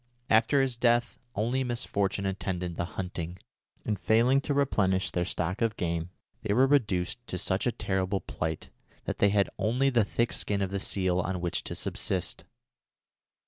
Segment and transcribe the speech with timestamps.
[0.31, 3.37] After his death only misfortune attended the hunting,
[3.85, 6.09] and, failing to replenish their stock of game,
[6.41, 8.71] they were reduced to such a terrible plight
[9.05, 12.45] that they had only the thick skin of the seal on which to subsist.